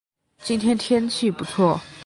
[0.39, 1.79] 今天天气不错